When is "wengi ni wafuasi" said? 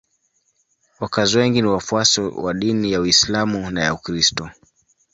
1.37-2.21